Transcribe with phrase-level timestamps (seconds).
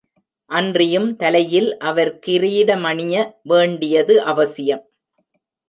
[0.51, 3.15] அன்றியும் தலையில் அவர் கிரீடமணிய
[3.43, 4.83] வேண்டியது அவசியம்.